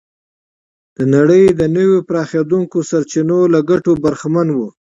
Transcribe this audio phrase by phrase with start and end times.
[0.97, 4.57] د نړۍ د نویو پراخېدونکو سرچینو له ګټو برخمن و.